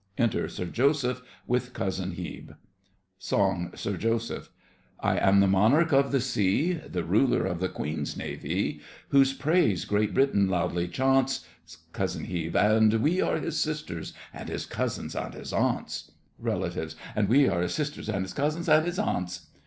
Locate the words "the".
5.41-5.47, 6.11-6.19, 6.73-7.03, 7.59-7.69